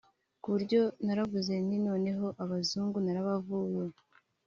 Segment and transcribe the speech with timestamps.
[0.41, 3.97] Ku buryo naravuze nti noneho abazungu narabavuye